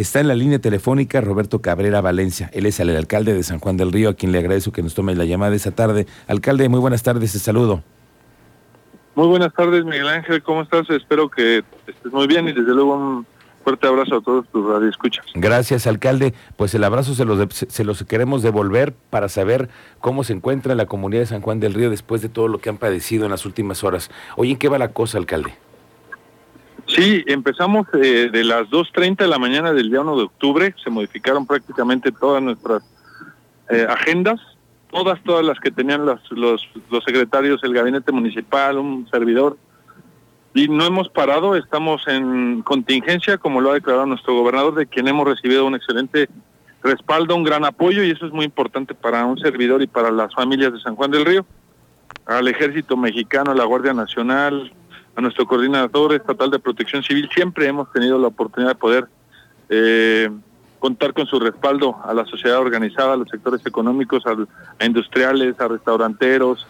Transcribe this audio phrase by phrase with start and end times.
[0.00, 2.48] Está en la línea telefónica Roberto Cabrera Valencia.
[2.54, 4.94] Él es el alcalde de San Juan del Río, a quien le agradezco que nos
[4.94, 6.06] tome la llamada esa tarde.
[6.26, 7.82] Alcalde, muy buenas tardes, te saludo.
[9.14, 10.88] Muy buenas tardes, Miguel Ángel, ¿cómo estás?
[10.88, 13.26] Espero que estés muy bien y desde luego un
[13.62, 15.26] fuerte abrazo a todos tus radioescuchas.
[15.34, 16.32] Gracias, alcalde.
[16.56, 19.68] Pues el abrazo se los, se los queremos devolver para saber
[20.00, 22.70] cómo se encuentra la comunidad de San Juan del Río después de todo lo que
[22.70, 24.10] han padecido en las últimas horas.
[24.36, 25.52] Oye, ¿en qué va la cosa, alcalde?
[26.94, 30.90] Sí, empezamos eh, de las 2.30 de la mañana del día 1 de octubre, se
[30.90, 32.82] modificaron prácticamente todas nuestras
[33.68, 34.40] eh, agendas,
[34.90, 39.56] todas, todas las que tenían los, los, los secretarios, el gabinete municipal, un servidor,
[40.52, 45.06] y no hemos parado, estamos en contingencia, como lo ha declarado nuestro gobernador, de quien
[45.06, 46.28] hemos recibido un excelente
[46.82, 50.34] respaldo, un gran apoyo, y eso es muy importante para un servidor y para las
[50.34, 51.46] familias de San Juan del Río,
[52.26, 54.72] al ejército mexicano, a la Guardia Nacional,
[55.20, 59.06] a nuestro coordinador estatal de protección civil, siempre hemos tenido la oportunidad de poder
[59.68, 60.30] eh,
[60.78, 65.68] contar con su respaldo a la sociedad organizada, a los sectores económicos, a industriales, a
[65.68, 66.66] restauranteros,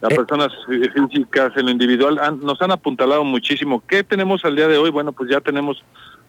[0.00, 0.16] las eh.
[0.16, 0.52] personas
[0.94, 3.82] físicas en lo individual nos han apuntalado muchísimo.
[3.86, 4.90] ¿Qué tenemos al día de hoy?
[4.90, 5.82] Bueno, pues ya tenemos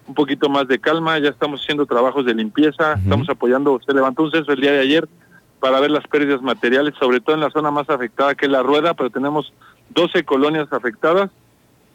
[0.07, 4.23] un poquito más de calma, ya estamos haciendo trabajos de limpieza, estamos apoyando, se levantó
[4.23, 5.07] un censo el día de ayer
[5.59, 8.61] para ver las pérdidas materiales, sobre todo en la zona más afectada que es la
[8.61, 9.51] rueda, pero tenemos
[9.89, 11.31] 12 colonias afectadas.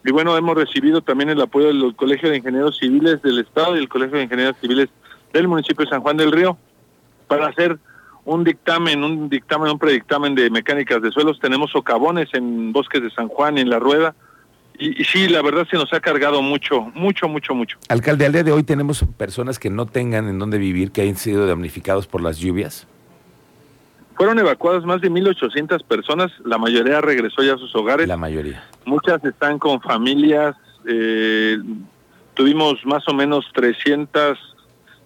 [0.03, 3.79] Y bueno, hemos recibido también el apoyo del Colegio de Ingenieros Civiles del Estado y
[3.79, 4.89] el Colegio de Ingenieros Civiles
[5.31, 6.57] del municipio de San Juan del Río
[7.27, 7.77] para hacer
[8.25, 11.39] un dictamen, un dictamen, un predictamen de mecánicas de suelos.
[11.39, 14.15] Tenemos socavones en bosques de San Juan en la rueda.
[14.77, 17.77] Y, sí, la verdad se nos ha cargado mucho, mucho, mucho, mucho.
[17.87, 21.17] Alcalde, al día de hoy tenemos personas que no tengan en dónde vivir, que hayan
[21.17, 22.87] sido damnificados por las lluvias.
[24.21, 28.07] Fueron evacuadas más de 1.800 personas, la mayoría regresó ya a sus hogares.
[28.07, 28.63] La mayoría.
[28.85, 30.55] Muchas están con familias,
[30.85, 31.57] eh,
[32.35, 34.37] tuvimos más o menos 300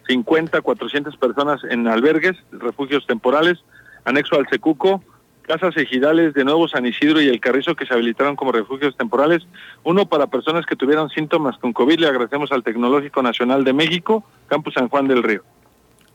[0.06, 3.64] 50, 400 personas en albergues, refugios temporales,
[4.04, 5.02] anexo al Secuco,
[5.44, 9.48] casas ejidales de Nuevo San Isidro y el Carrizo que se habilitaron como refugios temporales,
[9.86, 14.26] uno para personas que tuvieron síntomas con COVID, le agradecemos al Tecnológico Nacional de México,
[14.48, 15.42] Campus San Juan del Río.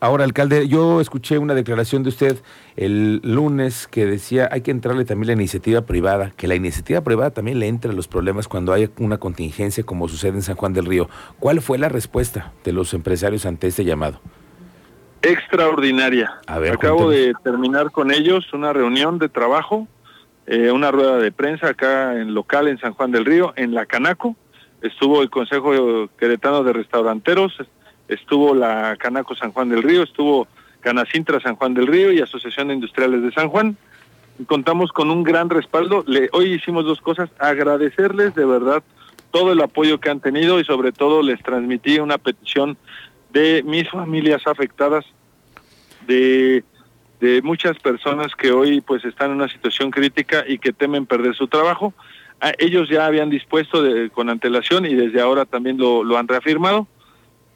[0.02, 2.38] Ahora, alcalde, yo escuché una declaración de usted
[2.76, 7.32] el lunes que decía hay que entrarle también la iniciativa privada, que la iniciativa privada
[7.32, 10.72] también le entra a los problemas cuando hay una contingencia como sucede en San Juan
[10.72, 11.10] del Río.
[11.38, 14.22] ¿Cuál fue la respuesta de los empresarios ante este llamado?
[15.20, 16.40] Extraordinaria.
[16.46, 19.86] Acabo de terminar con ellos una reunión de trabajo,
[20.46, 23.84] eh, una rueda de prensa acá en local en San Juan del Río, en la
[23.84, 24.34] Canaco.
[24.80, 27.52] Estuvo el Consejo Queretano de Restauranteros,
[28.10, 30.48] estuvo la Canaco San Juan del Río, estuvo
[30.80, 33.76] Canacintra San Juan del Río y Asociación de Industriales de San Juan.
[34.46, 36.04] Contamos con un gran respaldo.
[36.32, 38.82] Hoy hicimos dos cosas, agradecerles de verdad
[39.30, 42.76] todo el apoyo que han tenido y sobre todo les transmití una petición
[43.32, 45.04] de mis familias afectadas,
[46.08, 46.64] de,
[47.20, 51.36] de muchas personas que hoy pues están en una situación crítica y que temen perder
[51.36, 51.94] su trabajo.
[52.40, 56.88] A ellos ya habían dispuesto con antelación y desde ahora también lo, lo han reafirmado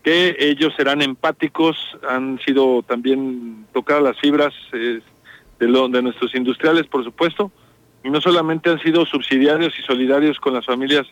[0.04, 1.76] que ellos serán empáticos,
[2.06, 5.00] han sido también tocadas las fibras eh,
[5.59, 7.50] de, lo, de nuestros industriales, por supuesto,
[8.04, 11.06] y no solamente han sido subsidiarios y solidarios con las familias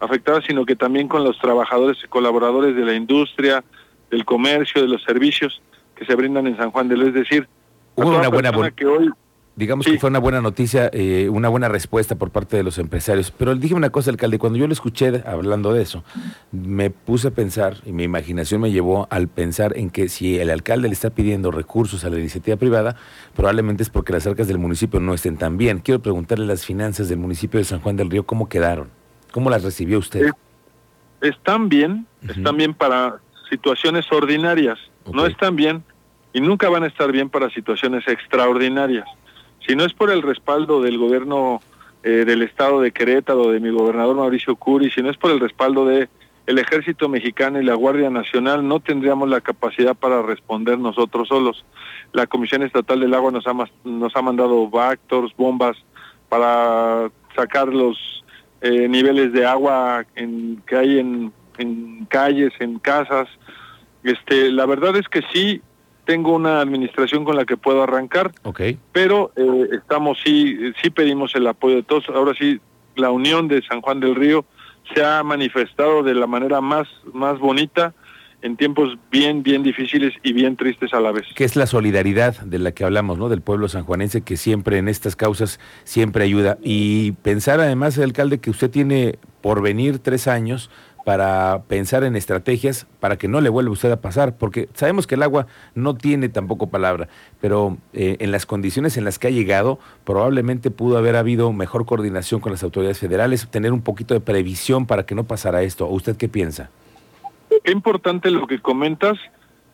[0.00, 3.62] afectadas, sino que también con los trabajadores y colaboradores de la industria,
[4.10, 5.60] del comercio, de los servicios
[5.94, 7.08] que se brindan en San Juan de Luis.
[7.08, 7.46] Es decir,
[7.96, 9.10] hubo una buena que hoy
[9.58, 13.32] Digamos que fue una buena noticia, eh, una buena respuesta por parte de los empresarios.
[13.32, 16.04] Pero dije una cosa, alcalde, cuando yo lo escuché hablando de eso,
[16.52, 20.50] me puse a pensar y mi imaginación me llevó al pensar en que si el
[20.50, 22.94] alcalde le está pidiendo recursos a la iniciativa privada,
[23.34, 25.80] probablemente es porque las arcas del municipio no estén tan bien.
[25.80, 28.90] Quiero preguntarle las finanzas del municipio de San Juan del Río, ¿cómo quedaron?
[29.32, 30.30] ¿Cómo las recibió usted?
[31.20, 33.16] están bien, están bien para
[33.50, 34.78] situaciones ordinarias,
[35.12, 35.82] no están bien
[36.32, 39.08] y nunca van a estar bien para situaciones extraordinarias.
[39.68, 41.60] Si no es por el respaldo del gobierno
[42.02, 45.40] eh, del estado de Querétaro, de mi gobernador Mauricio Curi, si no es por el
[45.40, 46.08] respaldo de
[46.46, 51.66] el ejército mexicano y la Guardia Nacional, no tendríamos la capacidad para responder nosotros solos.
[52.14, 53.52] La Comisión Estatal del Agua nos ha,
[53.84, 55.76] nos ha mandado Bactors, bombas
[56.30, 58.24] para sacar los
[58.62, 63.28] eh, niveles de agua que hay en, en calles, en casas.
[64.02, 65.60] Este, la verdad es que sí,
[66.08, 68.78] tengo una administración con la que puedo arrancar, okay.
[68.92, 72.08] pero eh, estamos sí, sí pedimos el apoyo de todos.
[72.08, 72.58] Ahora sí,
[72.96, 74.46] la unión de San Juan del Río
[74.94, 77.92] se ha manifestado de la manera más, más bonita
[78.40, 81.26] en tiempos bien, bien difíciles y bien tristes a la vez.
[81.34, 83.28] Que es la solidaridad de la que hablamos, ¿no?
[83.28, 86.56] Del pueblo sanjuanense que siempre en estas causas siempre ayuda.
[86.62, 90.70] Y pensar además, alcalde, que usted tiene por venir tres años
[91.08, 95.14] para pensar en estrategias para que no le vuelva usted a pasar, porque sabemos que
[95.14, 97.08] el agua no tiene tampoco palabra,
[97.40, 101.86] pero eh, en las condiciones en las que ha llegado, probablemente pudo haber habido mejor
[101.86, 105.86] coordinación con las autoridades federales, tener un poquito de previsión para que no pasara esto.
[105.86, 106.68] ¿O usted qué piensa?
[107.64, 109.16] Qué importante lo que comentas.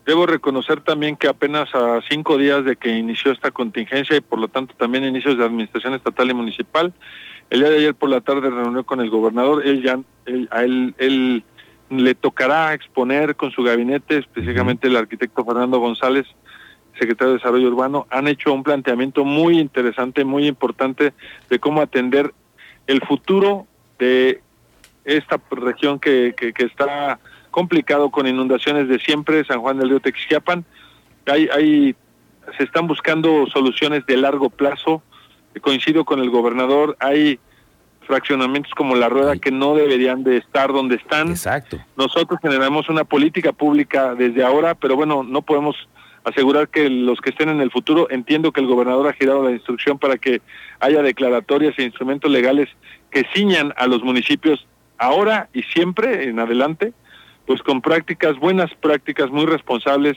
[0.07, 4.39] Debo reconocer también que apenas a cinco días de que inició esta contingencia y por
[4.39, 6.93] lo tanto también inicios de administración estatal y municipal,
[7.55, 10.01] el día de ayer por la tarde reunió con el gobernador, él ya,
[10.51, 11.45] a él, él
[11.89, 16.27] le tocará exponer con su gabinete, específicamente el arquitecto Fernando González,
[16.99, 21.13] secretario de Desarrollo Urbano, han hecho un planteamiento muy interesante, muy importante
[21.49, 22.35] de cómo atender
[22.89, 23.69] el futuro
[24.01, 24.41] de
[25.05, 27.21] esta región que, que, que está
[27.53, 30.65] complicado con inundaciones de siempre, San Juan del Río Texiapan.
[31.27, 31.95] Hay, hay,
[32.59, 35.05] se están buscando soluciones de largo plazo.
[35.61, 37.39] Coincido con el gobernador, hay
[38.05, 41.29] fraccionamientos como la rueda que no deberían de estar donde están.
[41.29, 41.79] Exacto.
[41.97, 45.77] Nosotros generamos una política pública desde ahora, pero bueno, no podemos
[46.25, 49.51] asegurar que los que estén en el futuro, entiendo que el gobernador ha girado la
[49.51, 50.41] instrucción para que
[50.81, 52.69] haya declaratorias e instrumentos legales
[53.11, 54.67] que ciñan a los municipios
[54.99, 56.93] ahora y siempre en adelante
[57.47, 60.17] pues con prácticas, buenas prácticas muy responsables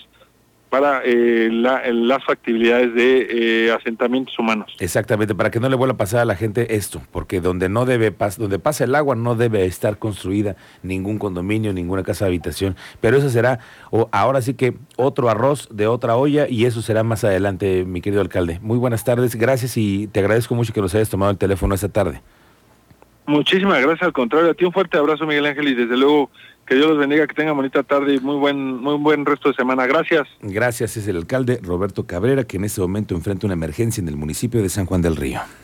[0.69, 4.75] para eh, las factibilidades de eh, asentamientos humanos.
[4.79, 7.85] Exactamente, para que no le vuelva a pasar a la gente esto, porque donde no
[7.85, 12.75] debe donde pasa el agua no debe estar construida ningún condominio, ninguna casa de habitación,
[13.01, 13.59] pero eso será
[13.91, 18.01] o ahora sí que otro arroz de otra olla y eso será más adelante, mi
[18.01, 18.59] querido alcalde.
[18.61, 21.89] Muy buenas tardes, gracias y te agradezco mucho que nos hayas tomado el teléfono esta
[21.89, 22.21] tarde.
[23.27, 26.31] Muchísimas gracias, al contrario, a ti un fuerte abrazo Miguel Ángel y desde luego
[26.65, 29.55] que Dios los bendiga, que tengan bonita tarde y muy buen, muy buen resto de
[29.55, 29.85] semana.
[29.85, 30.27] Gracias.
[30.41, 34.15] Gracias, es el alcalde Roberto Cabrera, que en este momento enfrenta una emergencia en el
[34.15, 35.41] municipio de San Juan del Río.